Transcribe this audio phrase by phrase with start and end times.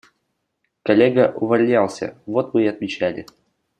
[0.81, 3.27] Коллега увольнялся, вот мы и отмечали.